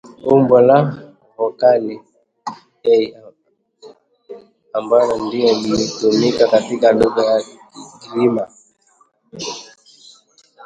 umbo 0.33 0.55
la 0.67 0.77
vokali 1.37 1.95
[a] 2.93 2.97
ambayo 4.77 5.13
ndiyo 5.23 5.47
inayotumika 5.55 6.47
katika 6.47 6.91
lugha 6.91 7.23
ya 7.31 7.39
Kigiryama 8.01 8.45